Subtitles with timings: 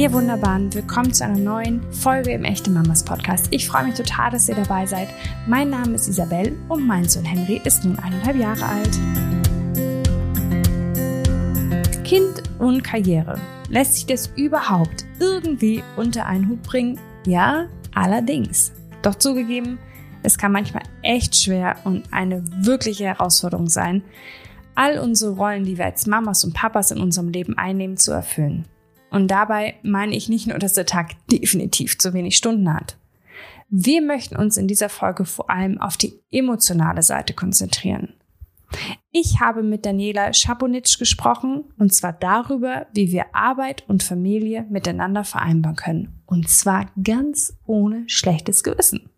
[0.00, 3.48] Ihr Wunderbaren, willkommen zu einer neuen Folge im Echte Mamas Podcast.
[3.50, 5.08] Ich freue mich total, dass ihr dabei seid.
[5.46, 8.98] Mein Name ist Isabel und mein Sohn Henry ist nun eineinhalb Jahre alt.
[12.02, 13.38] Kind und Karriere.
[13.68, 16.98] Lässt sich das überhaupt irgendwie unter einen Hut bringen?
[17.26, 18.72] Ja, allerdings.
[19.02, 19.78] Doch zugegeben,
[20.22, 24.02] es kann manchmal echt schwer und eine wirkliche Herausforderung sein,
[24.74, 28.64] all unsere Rollen, die wir als Mamas und Papas in unserem Leben einnehmen, zu erfüllen.
[29.10, 32.96] Und dabei meine ich nicht nur, dass der Tag definitiv zu wenig Stunden hat.
[33.68, 38.14] Wir möchten uns in dieser Folge vor allem auf die emotionale Seite konzentrieren.
[39.12, 45.24] Ich habe mit Daniela Schabonitsch gesprochen und zwar darüber, wie wir Arbeit und Familie miteinander
[45.24, 46.22] vereinbaren können.
[46.26, 49.10] Und zwar ganz ohne schlechtes Gewissen.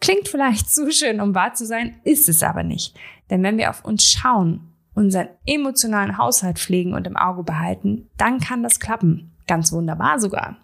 [0.00, 2.96] Klingt vielleicht zu schön, um wahr zu sein, ist es aber nicht.
[3.30, 8.40] Denn wenn wir auf uns schauen unseren emotionalen Haushalt pflegen und im Auge behalten, dann
[8.40, 9.32] kann das klappen.
[9.46, 10.56] Ganz wunderbar sogar.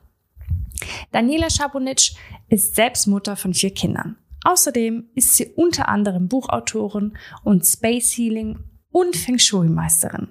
[1.13, 2.15] Daniela Schabonitsch
[2.49, 4.17] ist selbst Mutter von vier Kindern.
[4.45, 10.29] Außerdem ist sie unter anderem Buchautorin und Space Healing und Feng Shui Meisterin.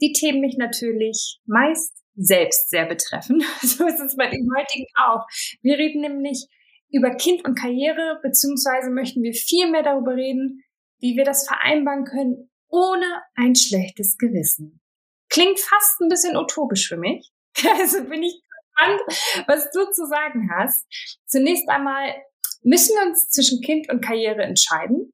[0.00, 3.42] die Themen mich natürlich meist selbst sehr betreffen.
[3.60, 5.26] So ist es bei dem heutigen auch.
[5.62, 6.46] Wir reden nämlich
[6.90, 10.62] über Kind und Karriere, beziehungsweise möchten wir viel mehr darüber reden,
[10.98, 14.80] wie wir das vereinbaren können, ohne ein schlechtes Gewissen.
[15.28, 17.30] Klingt fast ein bisschen utopisch für mich.
[17.78, 19.00] Also bin ich gespannt,
[19.48, 20.86] was du zu sagen hast.
[21.26, 22.14] Zunächst einmal,
[22.62, 25.12] müssen wir uns zwischen Kind und Karriere entscheiden?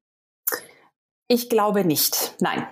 [1.27, 2.35] Ich glaube nicht.
[2.39, 2.67] Nein.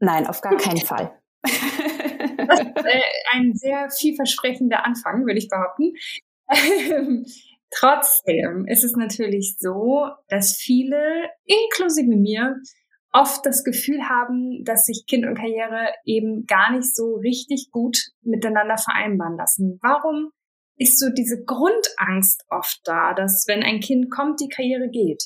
[0.00, 1.18] Nein, auf gar keinen Fall.
[1.42, 5.94] Das ist äh, ein sehr vielversprechender Anfang, würde ich behaupten.
[7.74, 12.56] Trotzdem ist es natürlich so, dass viele, inklusive mir,
[13.12, 17.98] oft das Gefühl haben, dass sich Kind und Karriere eben gar nicht so richtig gut
[18.22, 19.78] miteinander vereinbaren lassen.
[19.82, 20.30] Warum
[20.76, 25.22] ist so diese Grundangst oft da, dass wenn ein Kind kommt, die Karriere geht?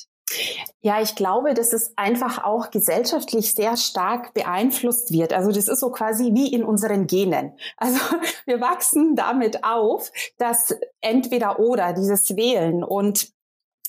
[0.81, 5.31] Ja, ich glaube, dass es einfach auch gesellschaftlich sehr stark beeinflusst wird.
[5.31, 7.53] Also das ist so quasi wie in unseren Genen.
[7.77, 7.99] Also
[8.45, 12.83] wir wachsen damit auf, dass entweder oder dieses Wählen.
[12.83, 13.31] Und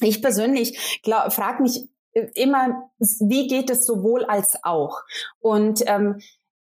[0.01, 1.01] ich persönlich
[1.31, 1.89] frage mich
[2.35, 5.03] immer, wie geht es sowohl als auch?
[5.41, 6.21] Und ähm,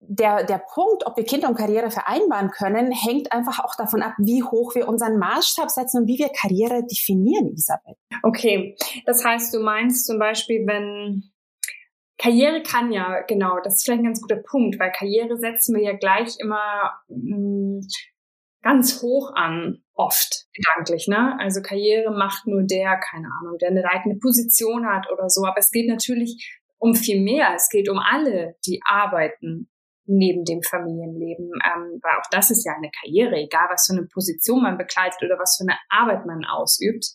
[0.01, 4.15] der, der Punkt, ob wir Kinder und Karriere vereinbaren können, hängt einfach auch davon ab,
[4.19, 7.95] wie hoch wir unseren Maßstab setzen und wie wir Karriere definieren, Isabel.
[8.23, 11.33] Okay, das heißt, du meinst zum Beispiel, wenn
[12.19, 15.83] Karriere kann ja, genau, das ist vielleicht ein ganz guter Punkt, weil Karriere setzen wir
[15.83, 17.81] ja gleich immer mh, mm,
[18.63, 21.39] ganz hoch an, oft gedanklich, ne?
[21.39, 25.45] Also Karriere macht nur der, keine Ahnung, der eine leitende Position hat oder so.
[25.45, 27.55] Aber es geht natürlich um viel mehr.
[27.55, 29.69] Es geht um alle, die arbeiten
[30.07, 34.07] neben dem Familienleben, ähm, weil auch das ist ja eine Karriere, egal was für eine
[34.07, 37.07] Position man bekleidet oder was für eine Arbeit man ausübt.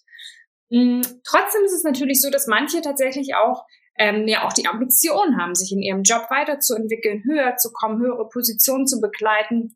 [0.70, 1.02] Mhm.
[1.24, 3.66] Trotzdem ist es natürlich so, dass manche tatsächlich auch
[3.98, 8.28] ähm, ja auch die Ambition haben, sich in ihrem Job weiterzuentwickeln, höher zu kommen, höhere
[8.30, 9.76] Positionen zu begleiten.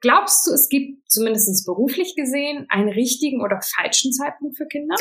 [0.00, 4.96] Glaubst du, es gibt zumindest beruflich gesehen einen richtigen oder falschen Zeitpunkt für Kinder?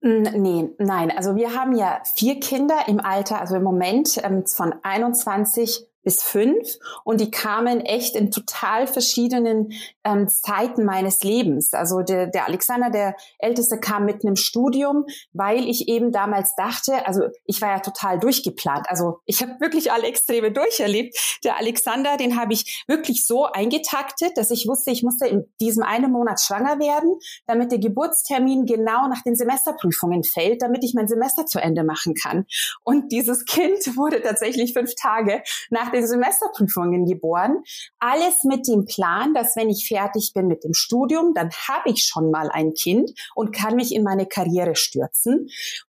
[0.00, 1.10] Nee, nein.
[1.10, 6.22] Also wir haben ja vier Kinder im Alter, also im Moment ähm, von 21 bis
[6.22, 9.72] fünf und die kamen echt in total verschiedenen
[10.04, 11.74] ähm, Zeiten meines Lebens.
[11.74, 17.06] Also der, der Alexander, der Älteste, kam mit einem Studium, weil ich eben damals dachte,
[17.06, 18.86] also ich war ja total durchgeplant.
[18.88, 21.14] Also ich habe wirklich alle Extreme durcherlebt.
[21.44, 25.82] Der Alexander, den habe ich wirklich so eingetaktet, dass ich wusste, ich musste in diesem
[25.82, 31.06] einen Monat schwanger werden, damit der Geburtstermin genau nach den Semesterprüfungen fällt, damit ich mein
[31.06, 32.46] Semester zu Ende machen kann.
[32.82, 37.62] Und dieses Kind wurde tatsächlich fünf Tage nach den Semesterprüfungen geboren.
[37.98, 42.04] Alles mit dem Plan, dass wenn ich fertig bin mit dem Studium, dann habe ich
[42.04, 45.48] schon mal ein Kind und kann mich in meine Karriere stürzen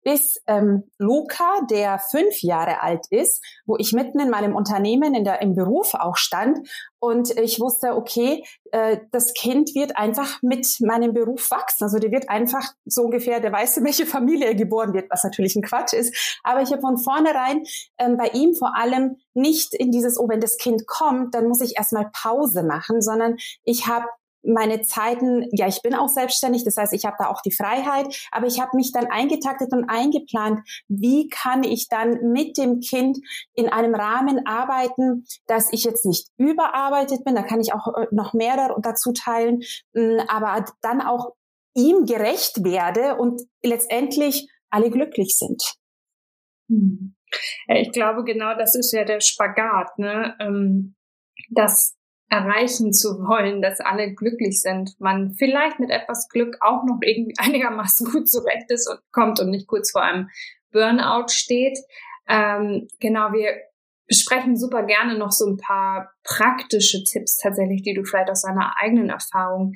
[0.05, 5.23] bis ähm, Luca, der fünf Jahre alt ist, wo ich mitten in meinem Unternehmen in
[5.23, 6.59] der, im Beruf auch stand
[6.99, 11.83] und ich wusste, okay, äh, das Kind wird einfach mit meinem Beruf wachsen.
[11.83, 15.55] Also der wird einfach so ungefähr, der weiß, in welche Familie geboren wird, was natürlich
[15.55, 16.39] ein Quatsch ist.
[16.43, 17.63] Aber ich habe von vornherein
[17.97, 21.61] ähm, bei ihm vor allem nicht in dieses, oh, wenn das Kind kommt, dann muss
[21.61, 24.05] ich erstmal Pause machen, sondern ich habe
[24.45, 28.07] meine Zeiten, ja, ich bin auch selbstständig, das heißt, ich habe da auch die Freiheit,
[28.31, 33.17] aber ich habe mich dann eingetaktet und eingeplant, wie kann ich dann mit dem Kind
[33.53, 38.07] in einem Rahmen arbeiten, dass ich jetzt nicht überarbeitet bin, da kann ich auch äh,
[38.11, 39.61] noch mehr dazu teilen,
[39.93, 41.33] hm, aber dann auch
[41.75, 45.61] ihm gerecht werde und letztendlich alle glücklich sind.
[46.69, 47.15] Hm.
[47.67, 50.35] Ich glaube, genau das ist ja der Spagat, ne?
[50.39, 50.95] Ähm,
[51.49, 51.95] dass
[52.29, 57.35] erreichen zu wollen, dass alle glücklich sind, man vielleicht mit etwas Glück auch noch irgendwie
[57.39, 60.29] einigermaßen gut zurecht ist und kommt und nicht kurz vor einem
[60.71, 61.77] Burnout steht.
[62.27, 63.55] Ähm, genau, wir
[64.07, 68.73] besprechen super gerne noch so ein paar praktische Tipps tatsächlich, die du vielleicht aus deiner
[68.79, 69.73] eigenen Erfahrung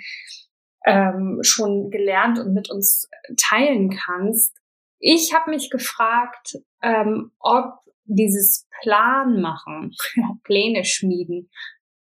[0.85, 4.55] ähm, schon gelernt und mit uns teilen kannst.
[4.99, 7.73] Ich habe mich gefragt, ähm, ob
[8.05, 9.95] dieses Plan machen,
[10.43, 11.49] Pläne schmieden,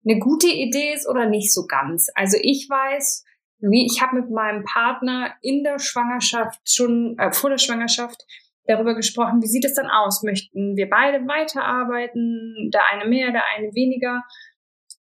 [0.09, 2.09] eine gute Idee ist oder nicht so ganz.
[2.15, 3.25] Also ich weiß,
[3.61, 8.25] wie ich habe mit meinem Partner in der Schwangerschaft schon äh, vor der Schwangerschaft
[8.67, 10.23] darüber gesprochen, wie sieht es dann aus?
[10.23, 12.71] Möchten wir beide weiterarbeiten?
[12.73, 14.23] Der eine mehr, der eine weniger?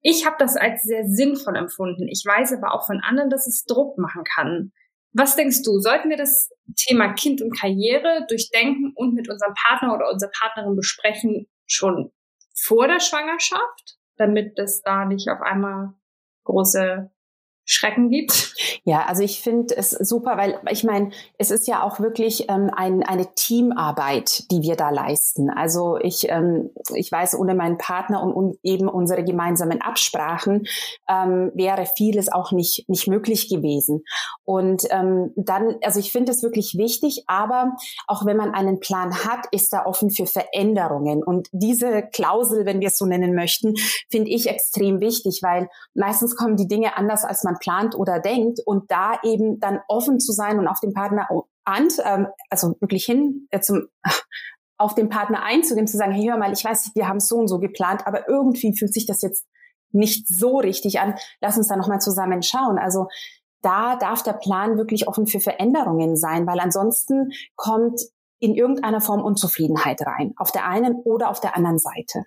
[0.00, 2.08] Ich habe das als sehr sinnvoll empfunden.
[2.08, 4.72] Ich weiß aber auch von anderen, dass es Druck machen kann.
[5.12, 5.78] Was denkst du?
[5.78, 10.74] Sollten wir das Thema Kind und Karriere durchdenken und mit unserem Partner oder unserer Partnerin
[10.74, 12.10] besprechen schon
[12.54, 13.98] vor der Schwangerschaft?
[14.16, 15.94] Damit es da nicht auf einmal
[16.44, 17.10] große
[17.72, 18.54] Schrecken gibt?
[18.84, 22.70] Ja, also ich finde es super, weil ich meine, es ist ja auch wirklich ähm,
[22.74, 25.50] ein, eine Teamarbeit, die wir da leisten.
[25.50, 30.64] Also ich, ähm, ich weiß, ohne meinen Partner und, und eben unsere gemeinsamen Absprachen
[31.08, 34.04] ähm, wäre vieles auch nicht, nicht möglich gewesen.
[34.44, 39.24] Und ähm, dann, also ich finde es wirklich wichtig, aber auch wenn man einen Plan
[39.24, 41.22] hat, ist er offen für Veränderungen.
[41.22, 43.74] Und diese Klausel, wenn wir es so nennen möchten,
[44.10, 48.60] finde ich extrem wichtig, weil meistens kommen die Dinge anders, als man plant oder denkt
[48.64, 51.28] und da eben dann offen zu sein und auf den Partner
[51.64, 53.86] an, ähm, also wirklich hin äh, zum
[54.78, 57.46] auf den Partner einzugehen, zu sagen, hey, hör mal, ich weiß, wir haben so und
[57.46, 59.46] so geplant, aber irgendwie fühlt sich das jetzt
[59.92, 61.14] nicht so richtig an.
[61.40, 62.78] Lass uns da nochmal zusammen schauen.
[62.78, 63.06] Also
[63.60, 68.00] da darf der Plan wirklich offen für Veränderungen sein, weil ansonsten kommt
[68.40, 72.24] in irgendeiner Form Unzufriedenheit rein, auf der einen oder auf der anderen Seite.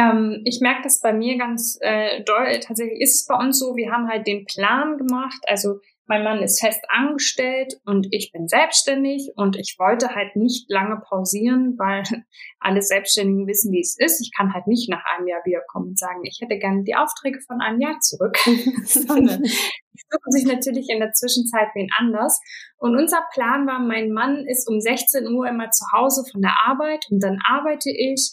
[0.00, 2.58] Ähm, ich merke das bei mir ganz äh, doll.
[2.60, 5.38] Tatsächlich ist es bei uns so, wir haben halt den Plan gemacht.
[5.46, 10.68] Also mein Mann ist fest angestellt und ich bin selbstständig und ich wollte halt nicht
[10.68, 12.02] lange pausieren, weil
[12.58, 14.20] alle Selbstständigen wissen, wie es ist.
[14.20, 17.38] Ich kann halt nicht nach einem Jahr wiederkommen und sagen, ich hätte gerne die Aufträge
[17.46, 18.36] von einem Jahr zurück,
[18.84, 22.40] sondern die suchen sich natürlich in der Zwischenzeit wen anders.
[22.78, 26.56] Und unser Plan war, mein Mann ist um 16 Uhr immer zu Hause von der
[26.66, 28.32] Arbeit und dann arbeite ich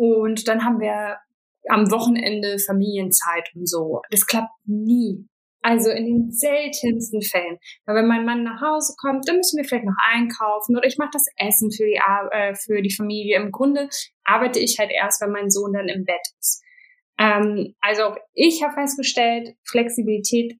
[0.00, 1.18] und dann haben wir
[1.68, 4.00] am Wochenende Familienzeit und so.
[4.10, 5.28] Das klappt nie.
[5.60, 7.58] Also in den seltensten Fällen.
[7.84, 10.96] Weil wenn mein Mann nach Hause kommt, dann müssen wir vielleicht noch einkaufen oder ich
[10.96, 12.00] mache das Essen für die,
[12.32, 13.36] äh, für die Familie.
[13.36, 13.90] Im Grunde
[14.24, 16.62] arbeite ich halt erst, wenn mein Sohn dann im Bett ist.
[17.18, 20.58] Ähm, also auch ich habe festgestellt, Flexibilität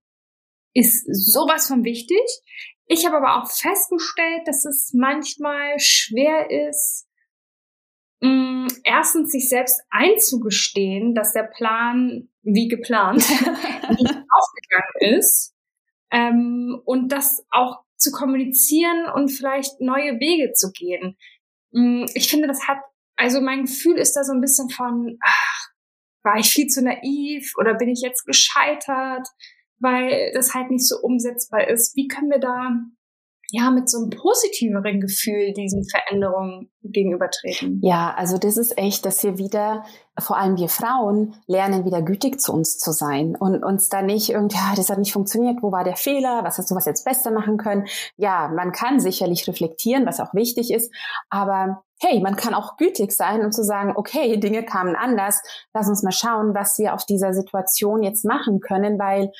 [0.75, 2.21] ist sowas von wichtig.
[2.85, 7.07] Ich habe aber auch festgestellt, dass es manchmal schwer ist,
[8.85, 15.55] erstens sich selbst einzugestehen, dass der Plan wie geplant nicht aufgegangen ist
[16.11, 21.17] ähm, und das auch zu kommunizieren und vielleicht neue Wege zu gehen.
[21.73, 22.79] Mm, ich finde, das hat,
[23.17, 25.69] also mein Gefühl ist da so ein bisschen von, ach,
[26.23, 29.27] war ich viel zu naiv oder bin ich jetzt gescheitert,
[29.79, 31.97] weil das halt nicht so umsetzbar ist.
[31.97, 32.71] Wie können wir da
[33.53, 37.81] ja, mit so einem positiveren Gefühl diesen Veränderungen gegenübertreten.
[37.83, 39.85] Ja, also das ist echt, dass wir wieder,
[40.19, 44.31] vor allem wir Frauen, lernen, wieder gütig zu uns zu sein und uns da nicht
[44.31, 47.05] irgendwie, ja, das hat nicht funktioniert, wo war der Fehler, was hast du was jetzt
[47.05, 47.87] besser machen können?
[48.17, 50.93] Ja, man kann sicherlich reflektieren, was auch wichtig ist,
[51.29, 55.43] aber hey, man kann auch gütig sein und zu sagen, okay, Dinge kamen anders,
[55.75, 59.33] lass uns mal schauen, was wir auf dieser Situation jetzt machen können, weil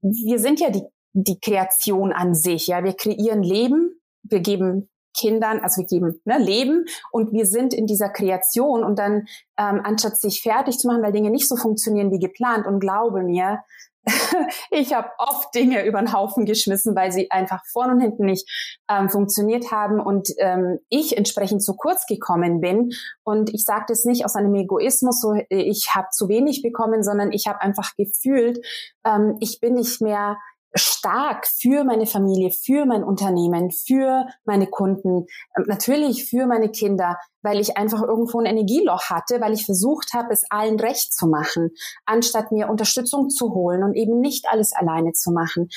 [0.00, 0.84] wir sind ja die
[1.22, 2.66] die Kreation an sich.
[2.66, 7.72] Ja, wir kreieren Leben, wir geben Kindern, also wir geben ne, Leben und wir sind
[7.72, 11.56] in dieser Kreation und dann ähm, anstatt sich fertig zu machen, weil Dinge nicht so
[11.56, 13.62] funktionieren wie geplant und glaube mir,
[14.70, 18.48] ich habe oft Dinge über den Haufen geschmissen, weil sie einfach vorne und hinten nicht
[18.88, 22.92] ähm, funktioniert haben und ähm, ich entsprechend zu kurz gekommen bin.
[23.24, 27.32] Und ich sage das nicht aus einem Egoismus, so ich habe zu wenig bekommen, sondern
[27.32, 28.64] ich habe einfach gefühlt,
[29.04, 30.38] ähm, ich bin nicht mehr
[30.74, 37.18] stark für meine Familie, für mein Unternehmen, für meine Kunden, ähm, natürlich für meine Kinder,
[37.42, 41.26] weil ich einfach irgendwo ein Energieloch hatte, weil ich versucht habe, es allen recht zu
[41.26, 41.70] machen,
[42.04, 45.68] anstatt mir Unterstützung zu holen und eben nicht alles alleine zu machen.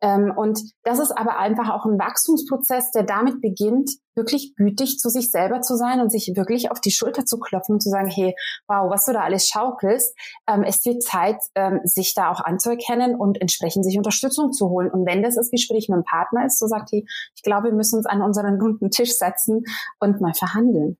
[0.00, 5.08] Ähm, und das ist aber einfach auch ein Wachstumsprozess, der damit beginnt, wirklich gütig zu
[5.08, 8.08] sich selber zu sein und sich wirklich auf die Schulter zu klopfen und zu sagen,
[8.08, 8.34] hey,
[8.68, 10.16] wow, was du da alles schaukelst,
[10.48, 14.90] ähm, es wird Zeit, ähm, sich da auch anzuerkennen und entsprechend sich Unterstützung zu holen.
[14.90, 17.74] Und wenn das das Gespräch mit dem Partner ist, so sagt, hey, ich glaube, wir
[17.74, 19.64] müssen uns an unseren runden Tisch setzen
[20.00, 20.96] und mal verhandeln.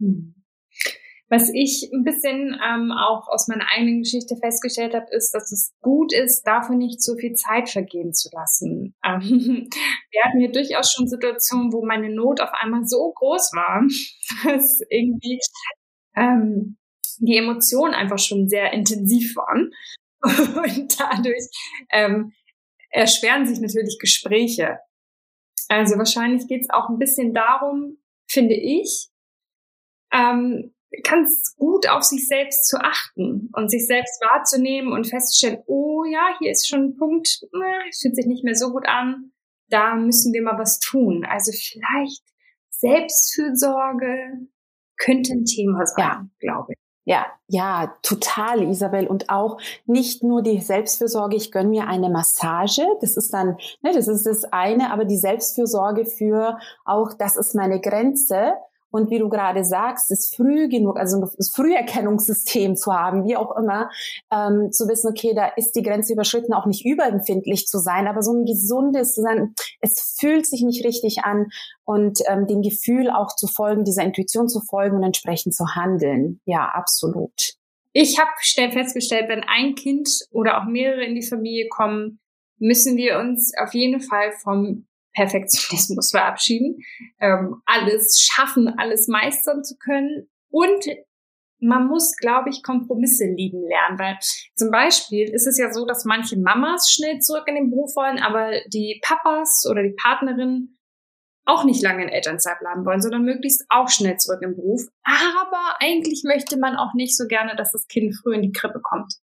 [0.00, 0.41] Hm.
[1.32, 5.72] Was ich ein bisschen ähm, auch aus meiner eigenen Geschichte festgestellt habe, ist, dass es
[5.80, 8.94] gut ist, dafür nicht so viel Zeit vergehen zu lassen.
[9.04, 9.70] Ähm,
[10.10, 13.82] wir hatten hier durchaus schon Situationen, wo meine Not auf einmal so groß war,
[14.44, 15.40] dass irgendwie
[16.14, 16.76] ähm,
[17.18, 19.72] die Emotionen einfach schon sehr intensiv waren.
[20.22, 21.48] Und dadurch
[21.90, 22.34] ähm,
[22.90, 24.80] erschweren sich natürlich Gespräche.
[25.68, 27.96] Also wahrscheinlich geht es auch ein bisschen darum,
[28.28, 29.08] finde ich,
[30.12, 30.74] ähm,
[31.04, 36.36] ganz gut auf sich selbst zu achten und sich selbst wahrzunehmen und festzustellen, oh ja,
[36.38, 37.28] hier ist schon ein Punkt,
[37.88, 39.32] es fühlt sich nicht mehr so gut an,
[39.68, 41.24] da müssen wir mal was tun.
[41.28, 42.22] Also vielleicht
[42.70, 44.48] Selbstfürsorge
[44.98, 46.26] könnte ein Thema sein, ja.
[46.38, 46.78] glaube ich.
[47.04, 49.08] Ja, ja, total, Isabel.
[49.08, 52.86] Und auch nicht nur die Selbstfürsorge, ich gönne mir eine Massage.
[53.00, 57.56] Das ist dann, ne, das ist das eine, aber die Selbstfürsorge für auch, das ist
[57.56, 58.54] meine Grenze
[58.92, 63.56] und wie du gerade sagst, ist früh genug, also das Früherkennungssystem zu haben, wie auch
[63.56, 63.90] immer,
[64.30, 68.22] ähm, zu wissen, okay, da ist die Grenze überschritten, auch nicht überempfindlich zu sein, aber
[68.22, 71.48] so ein gesundes zu sein, es fühlt sich nicht richtig an
[71.84, 76.40] und ähm, dem Gefühl auch zu folgen, dieser Intuition zu folgen und entsprechend zu handeln.
[76.44, 77.54] Ja, absolut.
[77.94, 78.30] Ich habe
[78.72, 82.20] festgestellt, wenn ein Kind oder auch mehrere in die Familie kommen,
[82.58, 86.78] müssen wir uns auf jeden Fall vom Perfektionismus verabschieden,
[87.20, 90.84] ähm, alles schaffen, alles meistern zu können und
[91.62, 94.18] man muss, glaube ich, Kompromisse lieben lernen, weil
[94.56, 98.18] zum Beispiel ist es ja so, dass manche Mamas schnell zurück in den Beruf wollen,
[98.18, 100.76] aber die Papas oder die Partnerin
[101.44, 104.82] auch nicht lange in Elternzeit bleiben wollen, sondern möglichst auch schnell zurück im Beruf.
[105.04, 108.80] Aber eigentlich möchte man auch nicht so gerne, dass das Kind früh in die Krippe
[108.80, 109.14] kommt.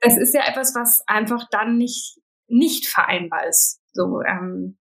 [0.00, 3.80] Das ist ja etwas, was einfach dann nicht, nicht vereinbar ist.
[3.92, 4.78] So, ähm,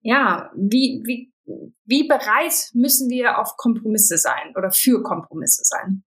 [0.00, 1.32] ja, wie, wie,
[1.84, 6.02] wie bereit müssen wir auf Kompromisse sein oder für Kompromisse sein?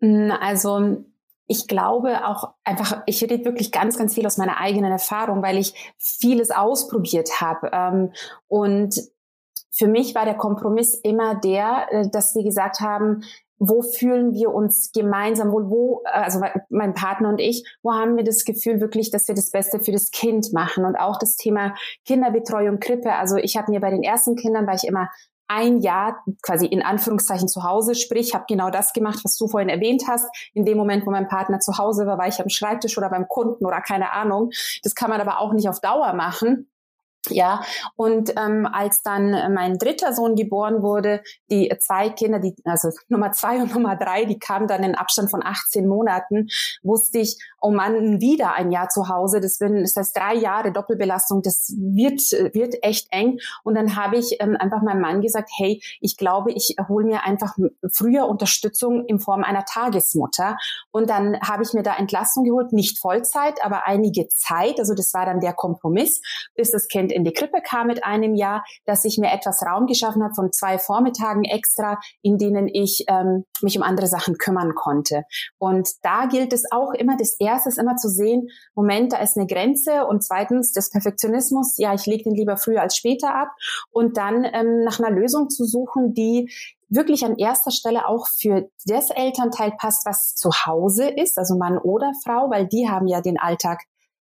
[0.00, 1.04] Mm, also
[1.46, 5.58] ich glaube auch einfach, ich rede wirklich ganz, ganz viel aus meiner eigenen Erfahrung, weil
[5.58, 7.70] ich vieles ausprobiert habe.
[7.72, 8.12] Ähm,
[8.46, 8.94] und
[9.72, 13.24] für mich war der Kompromiss immer der, äh, dass wir gesagt haben,
[13.60, 16.40] wo fühlen wir uns gemeinsam wohl, wo, also
[16.70, 19.92] mein Partner und ich, wo haben wir das Gefühl wirklich, dass wir das Beste für
[19.92, 21.74] das Kind machen und auch das Thema
[22.06, 23.12] Kinderbetreuung, Krippe.
[23.12, 25.10] Also ich habe mir bei den ersten Kindern war ich immer
[25.46, 29.68] ein Jahr quasi in Anführungszeichen zu Hause, sprich, habe genau das gemacht, was du vorhin
[29.68, 30.26] erwähnt hast.
[30.54, 33.26] In dem Moment, wo mein Partner zu Hause war, war ich am Schreibtisch oder beim
[33.28, 34.50] Kunden oder keine Ahnung.
[34.84, 36.70] Das kann man aber auch nicht auf Dauer machen.
[37.28, 37.62] Ja,
[37.96, 43.32] und ähm, als dann mein dritter Sohn geboren wurde, die zwei Kinder, die, also Nummer
[43.32, 46.48] zwei und Nummer drei, die kamen dann in Abstand von 18 Monaten,
[46.82, 50.72] wusste ich, oh Mann, wieder ein Jahr zu Hause, das, werden, das heißt drei Jahre
[50.72, 52.20] Doppelbelastung, das wird,
[52.54, 53.38] wird echt eng.
[53.64, 57.24] Und dann habe ich ähm, einfach meinem Mann gesagt, hey, ich glaube, ich hole mir
[57.24, 57.54] einfach
[57.94, 60.56] früher Unterstützung in Form einer Tagesmutter.
[60.90, 65.12] Und dann habe ich mir da Entlastung geholt, nicht Vollzeit, aber einige Zeit, also das
[65.12, 66.22] war dann der Kompromiss,
[66.54, 69.86] bis das Kind in die Krippe kam mit einem Jahr, dass ich mir etwas Raum
[69.86, 74.74] geschaffen habe von zwei Vormittagen extra, in denen ich ähm, mich um andere Sachen kümmern
[74.74, 75.24] konnte.
[75.58, 79.36] Und da gilt es auch immer, das erste ist immer zu sehen, Moment, da ist
[79.36, 80.06] eine Grenze.
[80.06, 83.48] Und zweitens des Perfektionismus, ja, ich lege den lieber früher als später ab.
[83.90, 86.50] Und dann ähm, nach einer Lösung zu suchen, die
[86.90, 91.78] wirklich an erster Stelle auch für das Elternteil passt, was zu Hause ist, also Mann
[91.78, 93.84] oder Frau, weil die haben ja den Alltag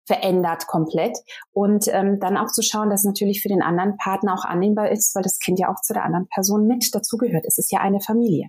[0.08, 1.16] verändert komplett.
[1.52, 5.14] Und ähm, dann auch zu schauen, dass natürlich für den anderen Partner auch annehmbar ist,
[5.14, 7.44] weil das Kind ja auch zu der anderen Person mit dazugehört.
[7.46, 8.48] Es ist ja eine Familie.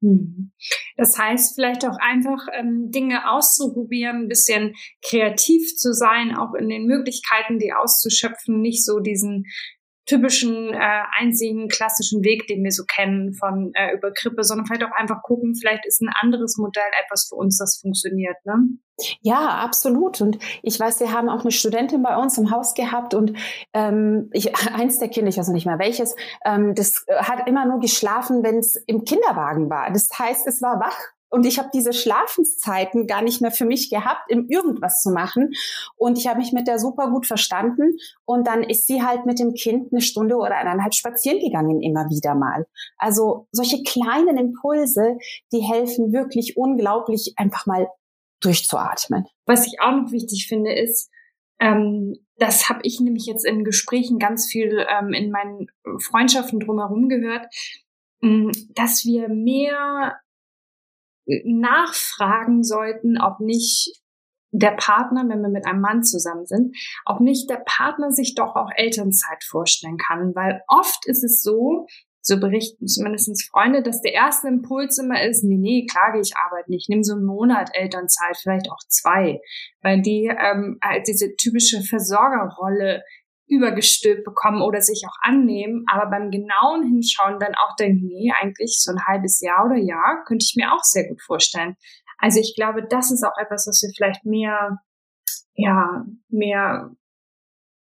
[0.00, 0.52] Mhm.
[0.96, 4.74] Das heißt, vielleicht auch einfach ähm, Dinge auszuprobieren, ein bisschen
[5.04, 9.44] kreativ zu sein, auch in den Möglichkeiten, die auszuschöpfen, nicht so diesen
[10.06, 14.84] typischen äh, einzigen klassischen Weg, den wir so kennen von äh, über Krippe, sondern vielleicht
[14.84, 18.36] auch einfach gucken, vielleicht ist ein anderes Modell etwas für uns, das funktioniert.
[18.44, 18.54] Ne?
[19.22, 20.20] Ja, absolut.
[20.20, 23.36] Und ich weiß, wir haben auch eine Studentin bei uns im Haus gehabt und
[23.72, 27.64] ähm, ich, eins der Kinder, ich weiß noch nicht mehr welches, ähm, das hat immer
[27.66, 29.90] nur geschlafen, wenn es im Kinderwagen war.
[29.90, 33.90] Das heißt, es war wach und ich habe diese Schlafenszeiten gar nicht mehr für mich
[33.90, 35.50] gehabt, im irgendwas zu machen.
[35.96, 37.96] Und ich habe mich mit der super gut verstanden.
[38.24, 42.08] Und dann ist sie halt mit dem Kind eine Stunde oder eineinhalb spazieren gegangen, immer
[42.08, 42.68] wieder mal.
[42.98, 45.18] Also solche kleinen Impulse,
[45.52, 47.88] die helfen wirklich unglaublich, einfach mal
[48.38, 49.26] durchzuatmen.
[49.44, 51.10] Was ich auch noch wichtig finde, ist,
[51.58, 55.66] ähm, das habe ich nämlich jetzt in Gesprächen ganz viel ähm, in meinen
[55.98, 57.52] Freundschaften drumherum gehört,
[58.20, 60.20] mm, dass wir mehr
[61.26, 64.00] nachfragen sollten, ob nicht
[64.52, 68.54] der Partner, wenn wir mit einem Mann zusammen sind, ob nicht der Partner sich doch
[68.54, 70.34] auch Elternzeit vorstellen kann.
[70.34, 71.86] Weil oft ist es so,
[72.22, 76.70] so berichten zumindest Freunde, dass der erste Impuls immer ist, nee, nee, klage ich arbeite
[76.70, 79.40] nicht, nimm so einen Monat Elternzeit, vielleicht auch zwei,
[79.82, 83.02] weil die ähm, halt diese typische Versorgerrolle
[83.46, 88.78] übergestülpt bekommen oder sich auch annehmen, aber beim genauen Hinschauen dann auch denken, nee, eigentlich
[88.80, 91.76] so ein halbes Jahr oder Jahr könnte ich mir auch sehr gut vorstellen.
[92.18, 94.78] Also ich glaube, das ist auch etwas, was wir vielleicht mehr,
[95.54, 96.90] ja, mehr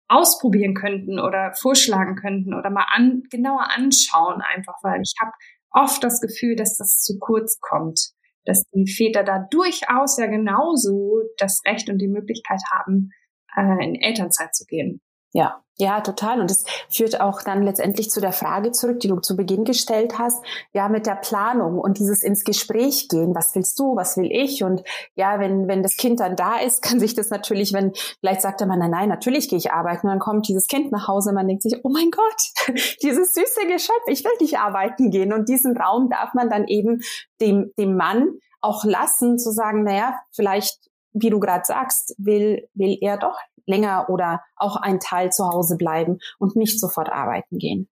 [0.09, 5.33] ausprobieren könnten oder vorschlagen könnten oder mal an, genauer anschauen einfach, weil ich habe
[5.71, 8.13] oft das Gefühl, dass das zu kurz kommt,
[8.45, 13.11] dass die Väter da durchaus ja genauso das Recht und die Möglichkeit haben,
[13.55, 15.03] äh, in Elternzeit zu gehen.
[15.39, 16.41] Ja, ja, total.
[16.41, 20.19] Und es führt auch dann letztendlich zu der Frage zurück, die du zu Beginn gestellt
[20.19, 23.37] hast, ja, mit der Planung und dieses ins Gespräch gehen.
[23.37, 23.95] Was willst du?
[23.95, 24.65] Was will ich?
[24.65, 24.83] Und
[25.15, 28.59] ja, wenn, wenn das Kind dann da ist, kann sich das natürlich, wenn, vielleicht sagt
[28.59, 30.09] der Mann, nein, nein, natürlich gehe ich arbeiten.
[30.09, 33.69] Und dann kommt dieses Kind nach Hause man denkt sich, oh mein Gott, dieses süße
[33.69, 35.33] Geschöpf, ich will nicht arbeiten gehen.
[35.33, 37.03] Und diesen Raum darf man dann eben
[37.41, 42.99] dem, dem Mann auch lassen, zu sagen, naja, vielleicht wie du gerade sagst, will, will
[43.01, 47.89] er doch länger oder auch ein Teil zu Hause bleiben und nicht sofort arbeiten gehen.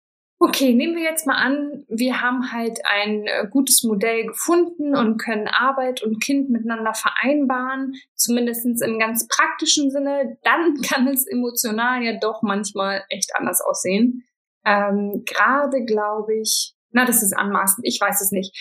[0.43, 5.19] Okay, nehmen wir jetzt mal an, wir haben halt ein äh, gutes Modell gefunden und
[5.19, 10.39] können Arbeit und Kind miteinander vereinbaren, zumindest im ganz praktischen Sinne.
[10.41, 14.23] Dann kann es emotional ja doch manchmal echt anders aussehen.
[14.65, 18.57] Ähm, gerade glaube ich, na, das ist anmaßend, ich weiß es nicht.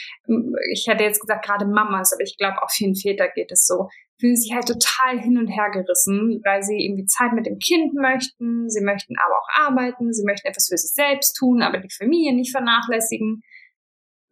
[0.72, 3.88] Ich hätte jetzt gesagt, gerade Mamas, aber ich glaube, auch vielen Väter geht es so
[4.20, 7.94] fühlen sich halt total hin und her gerissen, weil sie irgendwie Zeit mit dem Kind
[7.94, 11.90] möchten, sie möchten aber auch arbeiten, sie möchten etwas für sich selbst tun, aber die
[11.90, 13.42] Familie nicht vernachlässigen.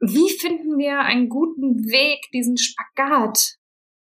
[0.01, 3.57] Wie finden wir einen guten Weg, diesen Spagat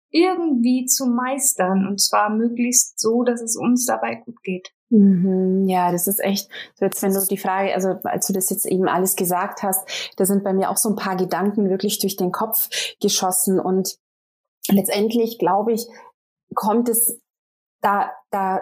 [0.09, 4.71] irgendwie zu meistern und zwar möglichst so, dass es uns dabei gut geht?
[4.89, 8.49] Mhm, ja, das ist echt, so jetzt wenn du die Frage, also als du das
[8.49, 11.99] jetzt eben alles gesagt hast, da sind bei mir auch so ein paar Gedanken wirklich
[11.99, 12.69] durch den Kopf
[13.01, 13.97] geschossen und
[14.69, 15.87] letztendlich glaube ich,
[16.55, 17.19] kommt es
[17.81, 18.61] da, da,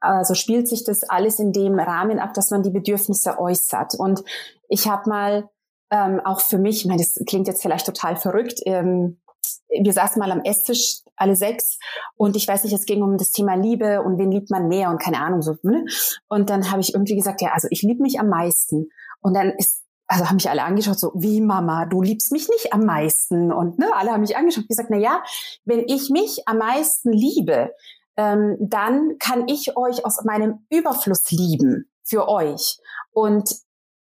[0.00, 3.94] also spielt sich das alles in dem Rahmen ab, dass man die Bedürfnisse äußert.
[3.94, 4.22] Und
[4.68, 5.48] ich habe mal
[5.90, 9.20] ähm, auch für mich, ich meine, das klingt jetzt vielleicht total verrückt, ähm,
[9.68, 11.78] wir saßen mal am Esstisch, alle sechs,
[12.16, 14.90] und ich weiß nicht, es ging um das Thema Liebe und wen liebt man mehr
[14.90, 15.56] und keine Ahnung so.
[15.62, 15.84] Ne?
[16.28, 18.88] Und dann habe ich irgendwie gesagt, ja, also ich liebe mich am meisten.
[19.20, 22.72] Und dann ist also haben mich alle angeschaut, so wie Mama, du liebst mich nicht
[22.72, 23.52] am meisten.
[23.52, 25.22] Und ne, alle haben mich angeschaut und gesagt, na ja,
[25.64, 27.70] wenn ich mich am meisten liebe,
[28.16, 32.78] ähm, dann kann ich euch aus meinem Überfluss lieben für euch.
[33.12, 33.54] Und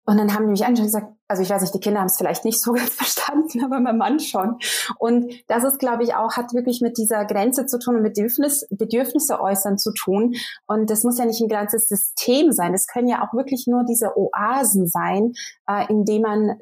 [0.06, 2.08] und dann haben die mich angeschaut und gesagt, also ich weiß nicht, die Kinder haben
[2.08, 4.58] es vielleicht nicht so ganz verstanden, aber mein Mann schon.
[4.98, 8.16] Und das ist, glaube ich, auch, hat wirklich mit dieser Grenze zu tun und mit
[8.16, 10.36] Bedürfnis, Bedürfnisse äußern zu tun.
[10.68, 12.74] Und das muss ja nicht ein ganzes System sein.
[12.74, 15.34] Das können ja auch wirklich nur diese Oasen sein,
[15.68, 16.58] äh, in dem man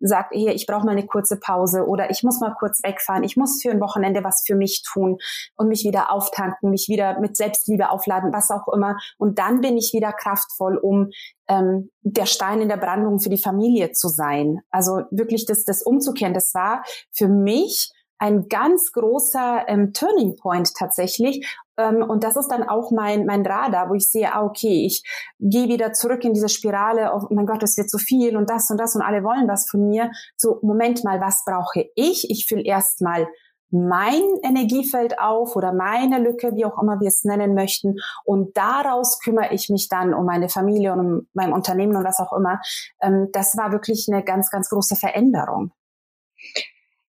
[0.00, 3.36] sagt, hier, ich brauche mal eine kurze Pause oder ich muss mal kurz wegfahren, ich
[3.36, 5.18] muss für ein Wochenende was für mich tun
[5.56, 8.96] und mich wieder auftanken, mich wieder mit Selbstliebe aufladen, was auch immer.
[9.18, 11.10] Und dann bin ich wieder kraftvoll, um
[11.48, 14.60] ähm, der Stein in der Brandung für die Familie zu sein.
[14.70, 20.72] Also wirklich das, das umzukehren, das war für mich ein ganz großer ähm, Turning Point
[20.74, 21.46] tatsächlich.
[21.76, 25.02] Ähm, und das ist dann auch mein, mein Radar, wo ich sehe, ah, okay, ich
[25.38, 28.70] gehe wieder zurück in diese Spirale, oh mein Gott, es wird zu viel und das
[28.70, 30.10] und das und alle wollen was von mir.
[30.36, 32.30] So, Moment mal, was brauche ich?
[32.30, 33.26] Ich fülle erstmal
[33.70, 37.96] mein Energiefeld auf oder meine Lücke, wie auch immer wir es nennen möchten.
[38.24, 42.20] Und daraus kümmere ich mich dann um meine Familie und um mein Unternehmen und was
[42.20, 42.60] auch immer.
[43.00, 45.72] Ähm, das war wirklich eine ganz, ganz große Veränderung.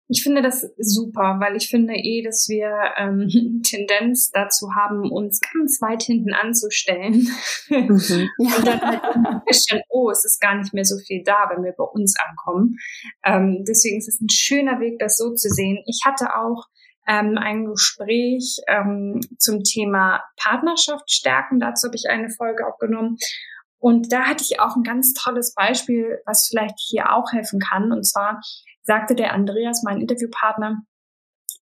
[0.08, 5.40] Ich finde das super, weil ich finde eh, dass wir ähm, Tendenz dazu haben, uns
[5.40, 7.28] ganz weit hinten anzustellen.
[7.68, 8.28] Mhm.
[8.38, 11.64] Und dann halt ein bisschen, oh, es ist gar nicht mehr so viel da, wenn
[11.64, 12.76] wir bei uns ankommen.
[13.24, 15.82] Ähm, deswegen ist es ein schöner Weg, das so zu sehen.
[15.86, 16.66] Ich hatte auch
[17.08, 21.58] ähm, ein Gespräch ähm, zum Thema Partnerschaft stärken.
[21.58, 23.16] Dazu habe ich eine Folge aufgenommen.
[23.78, 27.92] Und da hatte ich auch ein ganz tolles Beispiel, was vielleicht hier auch helfen kann.
[27.92, 28.40] Und zwar
[28.86, 30.82] sagte der Andreas, mein Interviewpartner,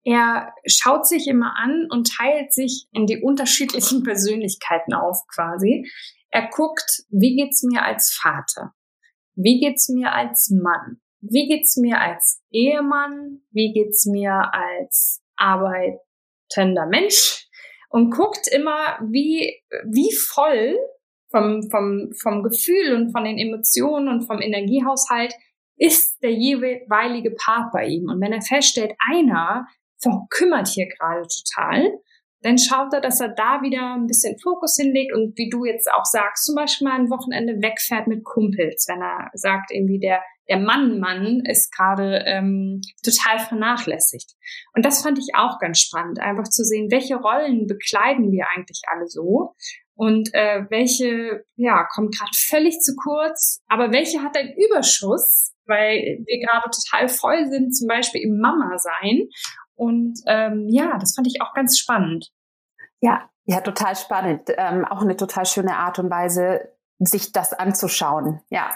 [0.05, 5.89] er schaut sich immer an und teilt sich in die unterschiedlichen Persönlichkeiten auf quasi.
[6.31, 8.73] Er guckt, wie geht's mir als Vater?
[9.35, 11.01] Wie geht's mir als Mann?
[11.21, 13.43] Wie geht's mir als Ehemann?
[13.53, 17.47] Wie geht's mir als arbeitender Mensch?
[17.89, 20.77] Und guckt immer, wie, wie voll
[21.31, 25.35] vom, vom, vom Gefühl und von den Emotionen und vom Energiehaushalt
[25.83, 28.09] ist der jeweilige Part bei ihm.
[28.09, 29.66] Und wenn er feststellt, einer
[30.01, 31.90] verkümmert hier gerade total,
[32.42, 35.90] dann schaut er, dass er da wieder ein bisschen Fokus hinlegt und wie du jetzt
[35.92, 40.23] auch sagst, zum Beispiel mal ein Wochenende wegfährt mit Kumpels, wenn er sagt, irgendwie der,
[40.49, 44.35] der Mann-Mann ist gerade ähm, total vernachlässigt.
[44.75, 48.83] Und das fand ich auch ganz spannend, einfach zu sehen, welche Rollen bekleiden wir eigentlich
[48.87, 49.55] alle so
[49.95, 56.18] und äh, welche ja kommt gerade völlig zu kurz, aber welche hat einen Überschuss weil
[56.27, 59.29] wir gerade total voll sind, zum Beispiel im Mama sein.
[59.75, 62.31] Und ähm, ja, das fand ich auch ganz spannend.
[63.01, 64.42] Ja, ja, total spannend.
[64.57, 68.40] Ähm, auch eine total schöne Art und Weise, sich das anzuschauen.
[68.51, 68.70] Ja.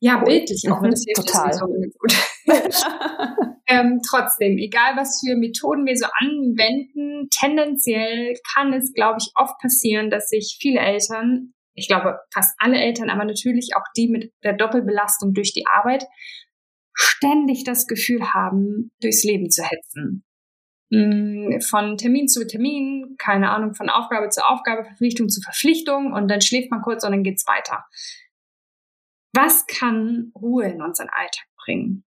[0.00, 1.52] Ja, bildlich auch, wenn das hilft, total.
[1.52, 2.14] So gut.
[3.66, 9.58] ähm, trotzdem, egal was für Methoden wir so anwenden, tendenziell kann es, glaube ich, oft
[9.60, 14.32] passieren, dass sich viele Eltern ich glaube fast alle Eltern, aber natürlich auch die mit
[14.44, 16.04] der Doppelbelastung durch die Arbeit,
[16.92, 20.24] ständig das Gefühl haben, durchs Leben zu hetzen.
[20.90, 26.28] Mm, von Termin zu Termin, keine Ahnung, von Aufgabe zu Aufgabe, Verpflichtung zu Verpflichtung und
[26.28, 27.86] dann schläft man kurz und dann geht's weiter.
[29.32, 32.04] Was kann Ruhe in unseren Alltag bringen?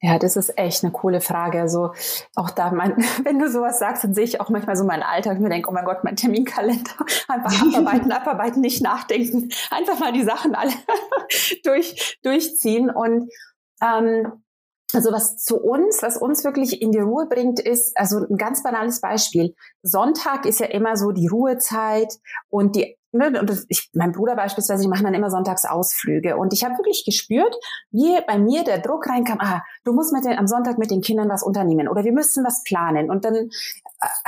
[0.00, 1.60] Ja, das ist echt eine coole Frage.
[1.60, 1.92] Also
[2.36, 5.36] auch da, mein, wenn du sowas sagst, dann sehe ich auch manchmal so meinen Alltag
[5.36, 6.92] und mir denke, oh mein Gott, mein Terminkalender.
[7.28, 9.50] Einfach abarbeiten, abarbeiten, nicht nachdenken.
[9.70, 10.72] Einfach mal die Sachen alle
[11.64, 12.90] durch, durchziehen.
[12.90, 13.30] Und
[13.82, 14.44] ähm,
[14.94, 18.62] also was zu uns, was uns wirklich in die Ruhe bringt, ist, also ein ganz
[18.62, 19.54] banales Beispiel.
[19.82, 22.14] Sonntag ist ja immer so die Ruhezeit
[22.48, 26.36] und die Ne, und ich, mein Bruder beispielsweise, die machen dann immer sonntags Ausflüge.
[26.36, 27.54] Und ich habe wirklich gespürt,
[27.90, 31.00] wie bei mir der Druck reinkam, ah, du musst mit den, am Sonntag mit den
[31.00, 33.10] Kindern was unternehmen oder wir müssen was planen.
[33.10, 33.48] Und dann äh,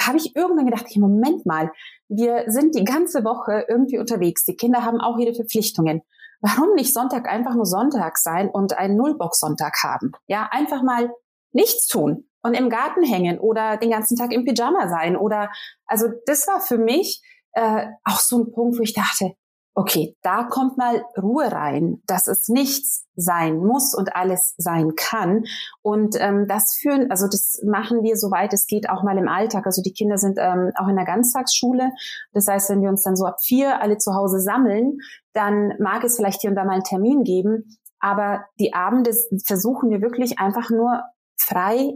[0.00, 1.70] habe ich irgendwann gedacht, hey, Moment mal,
[2.08, 4.44] wir sind die ganze Woche irgendwie unterwegs.
[4.46, 6.00] Die Kinder haben auch ihre Verpflichtungen.
[6.40, 10.12] Warum nicht Sonntag einfach nur Sonntag sein und einen Nullbox-Sonntag haben?
[10.26, 11.10] Ja, einfach mal
[11.52, 15.50] nichts tun und im Garten hängen oder den ganzen Tag im Pyjama sein oder,
[15.86, 19.32] also das war für mich äh, auch so ein Punkt, wo ich dachte,
[19.74, 25.44] okay, da kommt mal Ruhe rein, dass es nichts sein muss und alles sein kann.
[25.82, 29.66] Und ähm, das führen, also das machen wir, soweit es geht, auch mal im Alltag.
[29.66, 31.92] Also die Kinder sind ähm, auch in der Ganztagsschule.
[32.32, 34.98] Das heißt, wenn wir uns dann so ab vier alle zu Hause sammeln,
[35.32, 37.78] dann mag es vielleicht hier und da mal einen Termin geben.
[38.00, 39.12] Aber die Abende
[39.46, 41.02] versuchen wir wirklich einfach nur
[41.36, 41.92] frei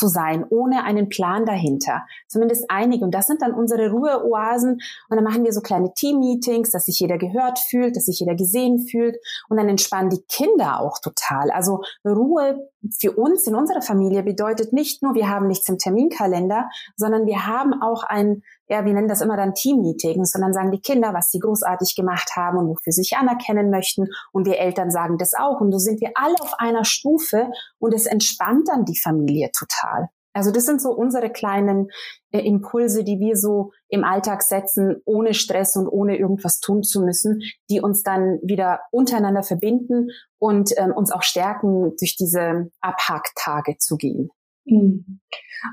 [0.00, 2.06] zu sein, ohne einen Plan dahinter.
[2.26, 3.04] Zumindest einige.
[3.04, 4.72] Und das sind dann unsere Ruheoasen.
[4.72, 8.34] Und dann machen wir so kleine Team-Meetings, dass sich jeder gehört fühlt, dass sich jeder
[8.34, 9.18] gesehen fühlt.
[9.48, 11.50] Und dann entspannen die Kinder auch total.
[11.50, 12.66] Also Ruhe
[12.98, 17.46] für uns in unserer Familie bedeutet nicht nur, wir haben nichts im Terminkalender, sondern wir
[17.46, 21.30] haben auch ein ja, wir nennen das immer dann Team-Meetings, sondern sagen die Kinder, was
[21.30, 24.06] sie großartig gemacht haben und wofür sie sich anerkennen möchten.
[24.30, 25.60] Und wir Eltern sagen das auch.
[25.60, 30.08] Und so sind wir alle auf einer Stufe und es entspannt dann die Familie total.
[30.32, 31.88] Also das sind so unsere kleinen
[32.30, 37.02] äh, Impulse, die wir so im Alltag setzen, ohne Stress und ohne irgendwas tun zu
[37.02, 43.78] müssen, die uns dann wieder untereinander verbinden und ähm, uns auch stärken, durch diese Abhacktage
[43.78, 44.30] zu gehen.
[44.64, 45.20] Mhm.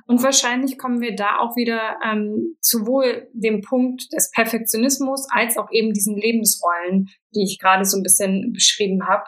[0.05, 5.71] Und wahrscheinlich kommen wir da auch wieder ähm, sowohl dem Punkt des Perfektionismus als auch
[5.71, 9.23] eben diesen Lebensrollen, die ich gerade so ein bisschen beschrieben habe,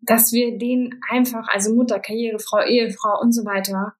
[0.00, 3.94] dass wir den einfach, also Mutter, Karrierefrau, Ehefrau und so weiter,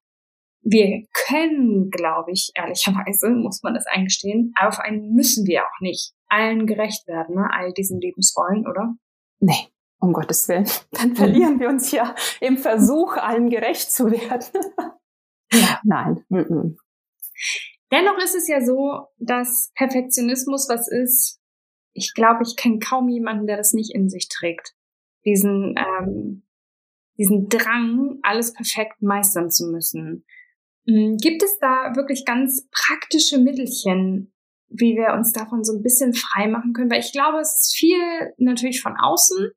[0.61, 5.79] wir können, glaube ich, ehrlicherweise, muss man das eingestehen, aber vor allem müssen wir auch
[5.79, 7.47] nicht allen gerecht werden, ne?
[7.51, 8.95] all diesen Lebensrollen, oder?
[9.39, 10.67] Nee, um Gottes Willen.
[10.91, 14.47] Dann verlieren wir uns ja im Versuch, allen gerecht zu werden.
[15.51, 16.23] ja, nein.
[17.91, 21.39] Dennoch ist es ja so, dass Perfektionismus was ist.
[21.93, 24.75] Ich glaube, ich kenne kaum jemanden, der das nicht in sich trägt.
[25.25, 26.43] Diesen, ähm,
[27.17, 30.25] diesen Drang, alles perfekt meistern zu müssen.
[30.85, 34.33] Hm, gibt es da wirklich ganz praktische Mittelchen,
[34.69, 36.91] wie wir uns davon so ein bisschen frei machen können?
[36.91, 39.51] Weil ich glaube, es ist viel natürlich von außen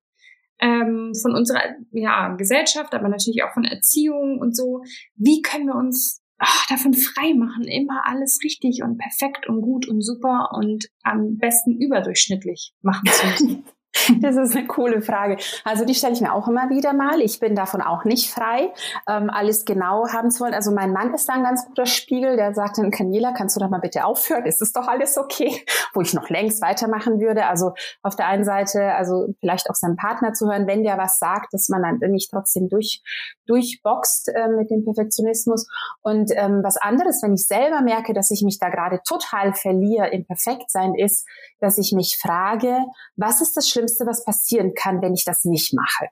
[0.61, 4.83] ähm, von unserer ja, Gesellschaft, aber natürlich auch von Erziehung und so.
[5.17, 9.89] Wie können wir uns ach, davon frei machen, immer alles richtig und perfekt und gut
[9.89, 13.65] und super und am besten überdurchschnittlich machen zu müssen?
[14.21, 15.37] Das ist eine coole Frage.
[15.65, 17.21] Also die stelle ich mir auch immer wieder mal.
[17.21, 18.73] Ich bin davon auch nicht frei,
[19.09, 20.55] ähm, alles genau haben zu wollen.
[20.55, 23.61] Also mein Mann ist da ein ganz guter Spiegel, der sagt dann, Daniela, kannst du
[23.61, 24.47] da mal bitte aufhören?
[24.47, 25.65] Ist es doch alles okay?
[25.95, 27.47] Wo ich noch längst weitermachen würde.
[27.47, 27.73] Also
[28.03, 31.53] auf der einen Seite, also vielleicht auch seinem Partner zu hören, wenn der was sagt,
[31.53, 33.03] dass man dann nicht trotzdem durch,
[33.47, 35.67] durchboxt äh, mit dem Perfektionismus.
[36.03, 40.09] Und ähm, was anderes, wenn ich selber merke, dass ich mich da gerade total verliere
[40.09, 41.27] im Perfektsein ist,
[41.59, 42.79] dass ich mich frage,
[43.17, 46.09] was ist das Schlimmste, Schlimmste, was passieren kann, wenn ich das nicht mache.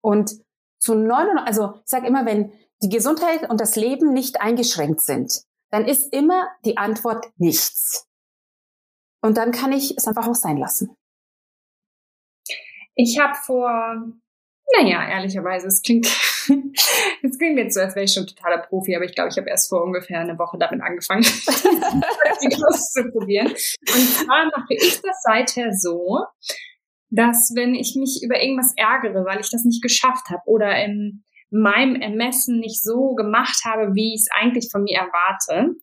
[0.00, 0.32] Und
[0.78, 5.44] zu 99, also ich sage immer, wenn die Gesundheit und das Leben nicht eingeschränkt sind,
[5.70, 8.08] dann ist immer die Antwort nichts.
[9.22, 10.96] Und dann kann ich es einfach auch sein lassen.
[12.94, 13.70] Ich habe vor,
[14.76, 16.06] naja, ehrlicherweise, es klingt,
[17.22, 19.48] es klingt jetzt so, als wäre ich schon totaler Profi, aber ich glaube, ich habe
[19.48, 23.48] erst vor ungefähr eine Woche damit angefangen, das auszuprobieren.
[23.48, 26.20] Und zwar mache ich das seither so,
[27.10, 31.24] dass wenn ich mich über irgendwas ärgere, weil ich das nicht geschafft habe oder in
[31.50, 35.74] meinem Ermessen nicht so gemacht habe, wie ich es eigentlich von mir erwarte,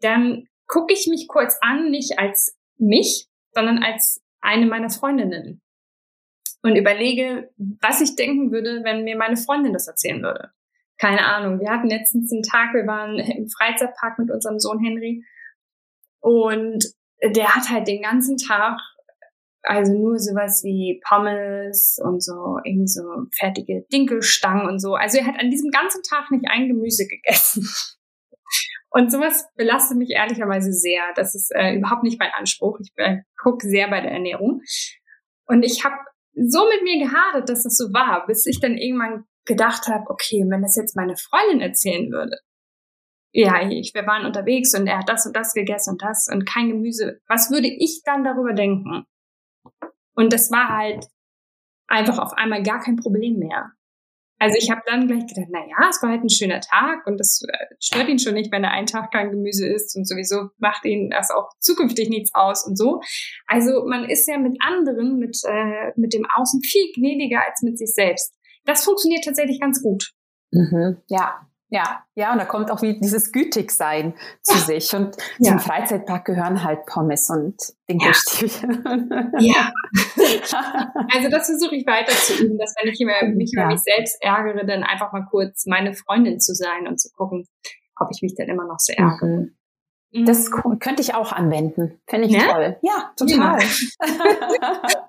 [0.00, 5.62] dann gucke ich mich kurz an, nicht als mich, sondern als eine meiner Freundinnen
[6.64, 7.50] und überlege,
[7.82, 10.50] was ich denken würde, wenn mir meine Freundin das erzählen würde.
[10.98, 11.60] Keine Ahnung.
[11.60, 15.22] Wir hatten letztens einen Tag, wir waren im Freizeitpark mit unserem Sohn Henry
[16.20, 16.82] und
[17.22, 18.78] der hat halt den ganzen Tag
[19.62, 23.02] also nur sowas wie Pommes und so, irgend so
[23.36, 24.94] fertige Dinkelstangen und so.
[24.94, 27.68] Also er hat an diesem ganzen Tag nicht ein Gemüse gegessen.
[28.90, 31.02] Und sowas belastet mich ehrlicherweise sehr.
[31.16, 32.78] Das ist äh, überhaupt nicht mein Anspruch.
[32.78, 34.60] Ich äh, gucke sehr bei der Ernährung.
[35.46, 35.96] Und ich habe
[36.34, 40.44] so mit mir gehadert, dass das so war, bis ich dann irgendwann gedacht habe, okay,
[40.48, 42.38] wenn das jetzt meine Freundin erzählen würde,
[43.32, 46.46] ja, ich, wir waren unterwegs und er hat das und das gegessen und das und
[46.46, 49.04] kein Gemüse, was würde ich dann darüber denken?
[50.14, 51.06] Und das war halt
[51.88, 53.72] einfach auf einmal gar kein Problem mehr.
[54.44, 57.18] Also ich habe dann gleich gedacht, na ja, es war halt ein schöner Tag und
[57.18, 60.50] das äh, stört ihn schon nicht, wenn er einen Tag kein Gemüse isst und sowieso
[60.58, 63.00] macht ihn das auch zukünftig nichts aus und so.
[63.46, 67.78] Also man ist ja mit anderen, mit, äh, mit dem Außen viel gnädiger als mit
[67.78, 68.34] sich selbst.
[68.66, 70.12] Das funktioniert tatsächlich ganz gut.
[70.50, 74.94] Mhm, ja, ja, ja, und da kommt auch wie dieses Gütigsein zu sich.
[74.94, 75.50] Und ja.
[75.50, 77.56] zum Freizeitpark gehören halt Pommes und
[77.90, 78.84] Dinkelstiefel.
[79.40, 79.72] Ja.
[80.20, 80.92] ja.
[81.12, 83.00] Also das versuche ich weiter zu üben, dass wenn ich
[83.36, 87.10] mich über mich selbst ärgere, dann einfach mal kurz meine Freundin zu sein und zu
[87.10, 87.48] gucken,
[87.98, 89.48] ob ich mich dann immer noch so ärgere.
[90.12, 90.26] Mhm.
[90.26, 92.00] Das könnte ich auch anwenden.
[92.06, 92.52] Fände ich ja?
[92.52, 92.76] toll.
[92.82, 93.58] Ja, total.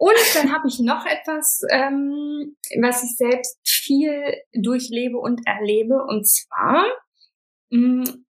[0.00, 6.04] Und dann habe ich noch etwas, ähm, was ich selbst viel durchlebe und erlebe.
[6.06, 6.84] Und zwar
[7.70, 8.26] mh, hm,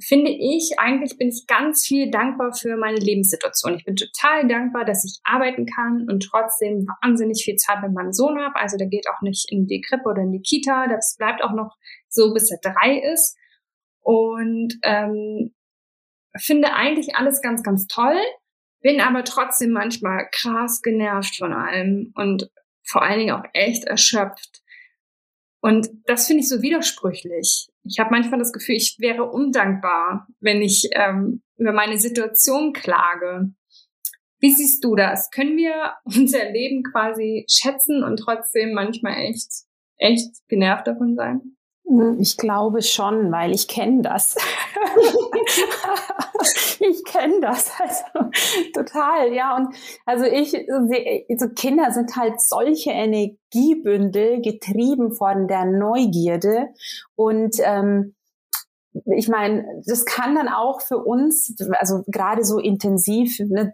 [0.00, 3.74] finde ich, eigentlich bin ich ganz viel dankbar für meine Lebenssituation.
[3.74, 8.12] Ich bin total dankbar, dass ich arbeiten kann und trotzdem wahnsinnig viel Zeit mit meinem
[8.12, 8.56] Sohn habe.
[8.56, 10.86] Also der geht auch nicht in die Krippe oder in die Kita.
[10.88, 11.76] Das bleibt auch noch
[12.08, 13.36] so, bis er drei ist.
[14.00, 15.54] Und ähm,
[16.36, 18.18] finde eigentlich alles ganz, ganz toll,
[18.80, 22.50] bin aber trotzdem manchmal krass genervt von allem und
[22.84, 24.61] vor allen Dingen auch echt erschöpft.
[25.62, 27.68] Und das finde ich so widersprüchlich.
[27.84, 33.52] Ich habe manchmal das Gefühl, ich wäre undankbar, wenn ich ähm, über meine Situation klage.
[34.40, 35.30] Wie siehst du das?
[35.30, 39.50] Können wir unser Leben quasi schätzen und trotzdem manchmal echt,
[39.98, 41.56] echt genervt davon sein?
[41.86, 44.36] Hm, ich glaube schon, weil ich kenne das.
[46.80, 48.30] ich kenne das also
[48.72, 49.56] total, ja.
[49.56, 49.74] Und
[50.06, 56.68] also ich, also Kinder sind halt solche Energiebündel getrieben von der Neugierde
[57.16, 58.14] und ähm,
[59.16, 63.72] ich meine, das kann dann auch für uns, also gerade so intensiv, ne,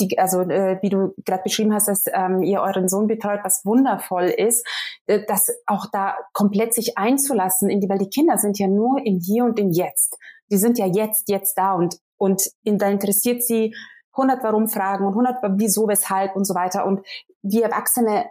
[0.00, 3.64] die, also äh, wie du gerade beschrieben hast, dass ähm, ihr euren Sohn betreut, was
[3.64, 4.66] wundervoll ist,
[5.06, 9.04] äh, das auch da komplett sich einzulassen, in die, weil die Kinder sind ja nur
[9.04, 10.16] im Hier und im Jetzt.
[10.50, 13.74] Die sind ja jetzt, jetzt da und und in, da interessiert sie
[14.12, 16.84] 100 Warum-Fragen und 100 Wieso, Weshalb und so weiter.
[16.84, 17.06] Und
[17.42, 18.26] wir Erwachsene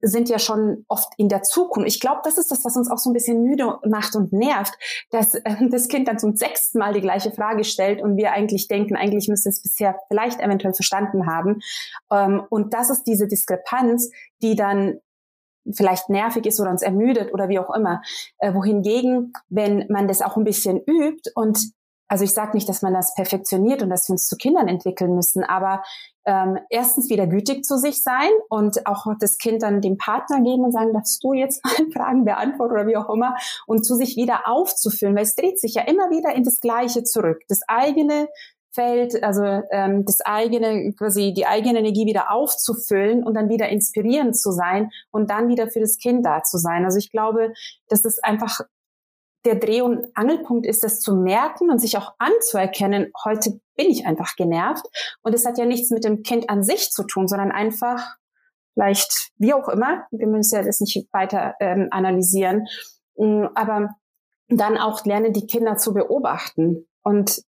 [0.00, 1.88] sind ja schon oft in der Zukunft.
[1.88, 4.74] Ich glaube, das ist das, was uns auch so ein bisschen müde macht und nervt,
[5.10, 8.68] dass äh, das Kind dann zum sechsten Mal die gleiche Frage stellt und wir eigentlich
[8.68, 11.60] denken, eigentlich müsste es bisher vielleicht eventuell verstanden haben.
[12.10, 14.10] Ähm, und das ist diese Diskrepanz,
[14.42, 15.00] die dann
[15.72, 18.02] vielleicht nervig ist oder uns ermüdet oder wie auch immer.
[18.38, 21.72] Äh, wohingegen, wenn man das auch ein bisschen übt und
[22.08, 25.14] also ich sage nicht, dass man das perfektioniert und dass wir uns zu Kindern entwickeln
[25.14, 25.84] müssen, aber
[26.24, 30.64] ähm, erstens wieder gütig zu sich sein und auch das Kind dann dem Partner geben
[30.64, 34.16] und sagen, darfst du jetzt mal Fragen beantworten oder wie auch immer und zu sich
[34.16, 37.42] wieder aufzufüllen, weil es dreht sich ja immer wieder in das Gleiche zurück.
[37.48, 38.28] Das eigene
[38.72, 44.36] Feld, also ähm, das eigene, quasi die eigene Energie wieder aufzufüllen und dann wieder inspirierend
[44.36, 46.84] zu sein und dann wieder für das Kind da zu sein.
[46.84, 47.52] Also ich glaube,
[47.88, 48.60] dass das einfach
[49.44, 54.06] der Dreh- und Angelpunkt ist, das zu merken und sich auch anzuerkennen, heute bin ich
[54.06, 54.84] einfach genervt.
[55.22, 58.16] Und es hat ja nichts mit dem Kind an sich zu tun, sondern einfach
[58.74, 62.66] vielleicht, wie auch immer, wir müssen ja das nicht weiter ähm, analysieren,
[63.16, 63.90] mm, aber
[64.48, 67.42] dann auch lernen, die Kinder zu beobachten und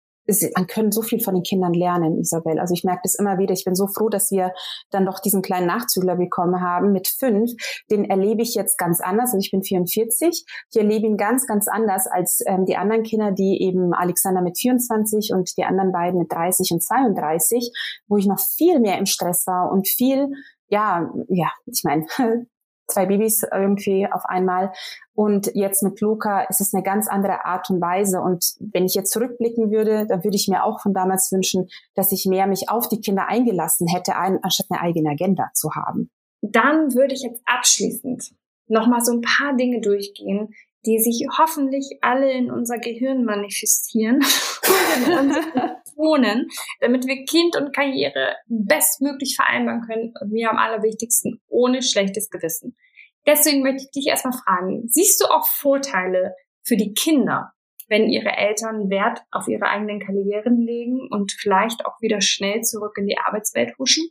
[0.54, 2.58] man können so viel von den Kindern lernen, Isabel.
[2.58, 3.52] Also ich merke das immer wieder.
[3.52, 4.52] Ich bin so froh, dass wir
[4.90, 7.50] dann doch diesen kleinen Nachzügler bekommen haben mit fünf.
[7.90, 9.32] Den erlebe ich jetzt ganz anders.
[9.32, 10.44] Also ich bin 44.
[10.70, 14.58] Ich erlebe ihn ganz, ganz anders als ähm, die anderen Kinder, die eben Alexander mit
[14.58, 17.72] 24 und die anderen beiden mit 30 und 32,
[18.08, 20.28] wo ich noch viel mehr im Stress war und viel
[20.72, 22.06] ja, ja, ich meine,
[22.86, 24.72] zwei Babys irgendwie auf einmal.
[25.14, 28.20] Und jetzt mit Luca ist es eine ganz andere Art und Weise.
[28.20, 32.12] Und wenn ich jetzt zurückblicken würde, dann würde ich mir auch von damals wünschen, dass
[32.12, 36.10] ich mehr mich auf die Kinder eingelassen hätte, anstatt eine eigene Agenda zu haben.
[36.42, 38.32] Dann würde ich jetzt abschließend
[38.68, 44.20] nochmal so ein paar Dinge durchgehen, die sich hoffentlich alle in unser Gehirn manifestieren
[45.96, 46.48] wohnen,
[46.80, 52.76] damit wir Kind und Karriere bestmöglich vereinbaren können und mir am allerwichtigsten ohne schlechtes Gewissen.
[53.26, 57.52] Deswegen möchte ich dich erstmal fragen, siehst du auch Vorteile für die Kinder,
[57.88, 62.96] wenn ihre Eltern Wert auf ihre eigenen Karrieren legen und vielleicht auch wieder schnell zurück
[62.96, 64.08] in die Arbeitswelt huschen?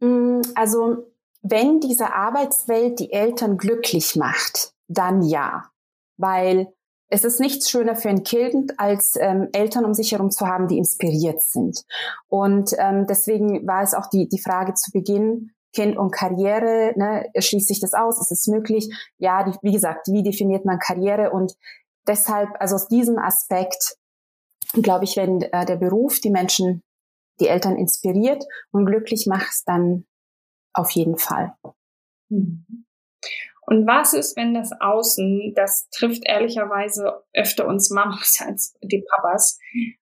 [0.00, 1.12] Mm, also,
[1.42, 5.70] wenn diese Arbeitswelt die Eltern glücklich macht, dann ja.
[6.16, 6.72] Weil
[7.10, 10.68] es ist nichts schöner für ein Kind, als ähm, Eltern um sich herum zu haben,
[10.68, 11.84] die inspiriert sind.
[12.28, 17.30] Und ähm, deswegen war es auch die, die Frage zu Beginn, Kind und Karriere, ne,
[17.38, 18.20] schließt sich das aus?
[18.20, 18.88] Ist es möglich?
[19.18, 21.30] Ja, die, wie gesagt, wie definiert man Karriere?
[21.30, 21.54] Und
[22.06, 23.96] deshalb, also aus diesem Aspekt,
[24.72, 26.82] glaube ich, wenn äh, der Beruf die Menschen,
[27.40, 30.06] die Eltern inspiriert und glücklich macht, dann
[30.72, 31.54] auf jeden Fall.
[32.28, 32.84] Mhm.
[33.68, 39.58] Und was ist, wenn das Außen, das trifft ehrlicherweise öfter uns Mamas als die Papas,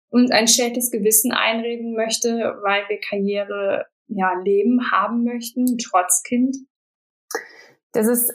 [0.09, 6.55] uns ein schlechtes Gewissen einreden möchte, weil wir Karriere, ja, Leben haben möchten, trotz Kind?
[7.93, 8.31] Das ist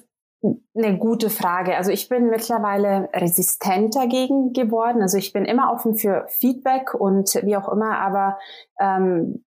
[0.74, 1.76] eine gute Frage.
[1.76, 5.02] Also ich bin mittlerweile resistent dagegen geworden.
[5.02, 8.40] Also ich bin immer offen für Feedback und wie auch immer, aber
[8.80, 9.44] ähm,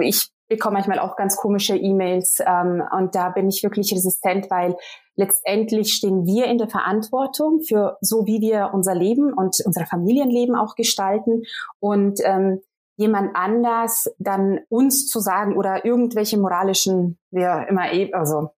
[0.00, 4.76] ich bekomme manchmal auch ganz komische E-Mails ähm, und da bin ich wirklich resistent, weil
[5.16, 10.56] letztendlich stehen wir in der Verantwortung für so, wie wir unser Leben und unser Familienleben
[10.56, 11.42] auch gestalten
[11.80, 12.60] und ähm,
[12.98, 18.50] jemand anders dann uns zu sagen oder irgendwelche moralischen, wir immer eh, also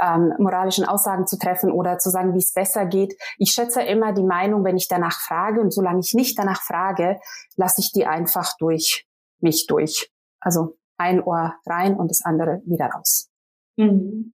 [0.00, 3.16] ähm, moralischen Aussagen zu treffen oder zu sagen, wie es besser geht.
[3.38, 7.18] Ich schätze immer die Meinung, wenn ich danach frage und solange ich nicht danach frage,
[7.56, 9.06] lasse ich die einfach durch
[9.40, 10.10] mich durch.
[10.40, 13.30] Also ein Ohr rein und das andere wieder raus.
[13.76, 14.32] Mhm.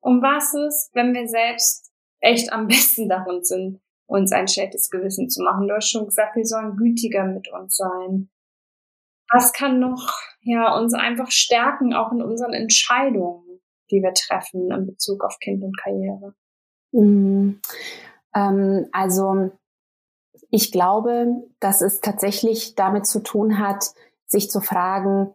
[0.00, 5.30] Und was ist, wenn wir selbst echt am besten darin sind, uns ein schlechtes Gewissen
[5.30, 5.68] zu machen?
[5.68, 8.30] Du hast schon gesagt, wir sollen gütiger mit uns sein.
[9.30, 14.86] Was kann noch, ja, uns einfach stärken, auch in unseren Entscheidungen, die wir treffen in
[14.86, 16.34] Bezug auf Kind und Karriere?
[16.90, 17.60] Mhm.
[18.34, 19.52] Ähm, also,
[20.50, 23.94] ich glaube, dass es tatsächlich damit zu tun hat,
[24.26, 25.34] sich zu fragen,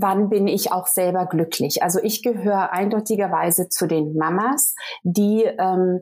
[0.00, 1.82] wann bin ich auch selber glücklich?
[1.82, 6.00] Also ich gehöre eindeutigerweise zu den Mamas, die ähm,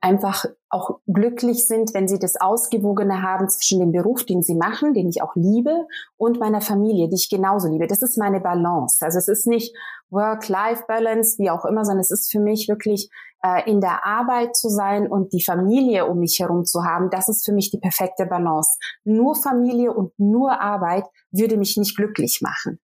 [0.00, 4.94] einfach auch glücklich sind, wenn sie das Ausgewogene haben zwischen dem Beruf, den sie machen,
[4.94, 7.86] den ich auch liebe, und meiner Familie, die ich genauso liebe.
[7.86, 9.04] Das ist meine Balance.
[9.04, 9.76] Also es ist nicht
[10.08, 13.10] Work-Life-Balance, wie auch immer, sondern es ist für mich wirklich
[13.42, 17.10] äh, in der Arbeit zu sein und die Familie um mich herum zu haben.
[17.10, 18.70] Das ist für mich die perfekte Balance.
[19.04, 22.80] Nur Familie und nur Arbeit würde mich nicht glücklich machen.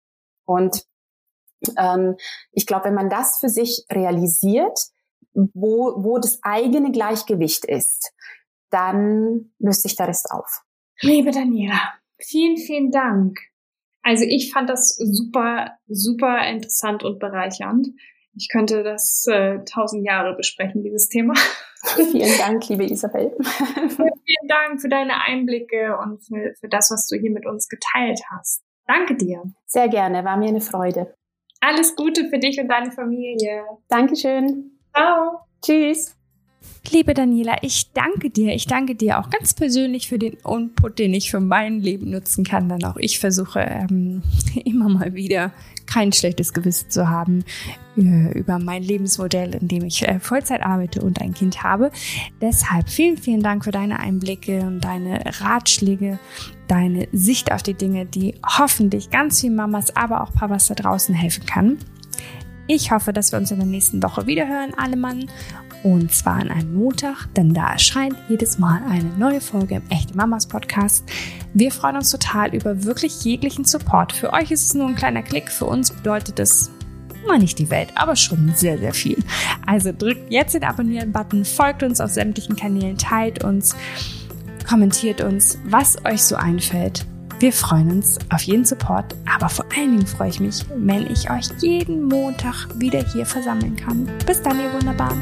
[0.46, 0.86] Und
[1.78, 2.16] ähm,
[2.52, 4.78] ich glaube, wenn man das für sich realisiert,
[5.34, 8.14] wo, wo das eigene Gleichgewicht ist,
[8.70, 10.64] dann löst sich der Rest auf.
[11.02, 13.40] Liebe Daniela, vielen, vielen Dank.
[14.02, 17.88] Also ich fand das super, super interessant und bereichernd.
[18.36, 21.34] Ich könnte das äh, tausend Jahre besprechen, dieses Thema.
[21.96, 23.36] Vielen Dank, liebe Isabel.
[23.38, 28.22] Vielen Dank für deine Einblicke und für, für das, was du hier mit uns geteilt
[28.32, 28.64] hast.
[28.88, 29.44] Danke dir.
[29.66, 31.16] Sehr gerne, war mir eine Freude.
[31.62, 33.64] Alles Gute für dich und deine Familie.
[33.88, 34.80] Dankeschön.
[34.94, 35.40] Ciao.
[35.62, 36.16] Tschüss.
[36.92, 38.54] Liebe Daniela, ich danke dir.
[38.54, 42.44] Ich danke dir auch ganz persönlich für den Input, den ich für mein Leben nutzen
[42.44, 42.70] kann.
[42.70, 44.22] Dann auch ich versuche ähm,
[44.66, 45.54] immer mal wieder
[45.86, 47.46] kein schlechtes Gewissen zu haben
[47.98, 51.92] äh, über mein Lebensmodell, in dem ich äh, Vollzeit arbeite und ein Kind habe.
[52.42, 56.20] Deshalb vielen, vielen Dank für deine Einblicke und deine Ratschläge,
[56.68, 61.16] deine Sicht auf die Dinge, die hoffentlich ganz vielen Mamas, aber auch Papas da draußen
[61.16, 61.78] helfen kann.
[62.66, 65.30] Ich hoffe, dass wir uns in der nächsten Woche wiederhören, alle Mann.
[65.84, 70.16] Und zwar an einem Montag, denn da erscheint jedes Mal eine neue Folge im Echte
[70.16, 71.04] Mamas Podcast.
[71.54, 74.14] Wir freuen uns total über wirklich jeglichen Support.
[74.14, 76.72] Für euch ist es nur ein kleiner Klick, für uns bedeutet es
[77.28, 79.18] mal nicht die Welt, aber schon sehr, sehr viel.
[79.66, 83.76] Also drückt jetzt den Abonnieren-Button, folgt uns auf sämtlichen Kanälen, teilt uns,
[84.68, 87.06] kommentiert uns, was euch so einfällt.
[87.44, 91.30] Wir freuen uns auf jeden Support, aber vor allen Dingen freue ich mich, wenn ich
[91.30, 94.10] euch jeden Montag wieder hier versammeln kann.
[94.26, 95.22] Bis dann, ihr Wunderbaren.